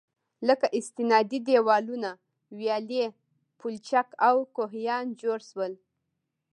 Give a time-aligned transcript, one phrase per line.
[0.47, 2.11] لكه: استنادي دېوالونه،
[2.57, 3.05] ويالې،
[3.59, 5.73] پولچك او كوهيان جوړ شول.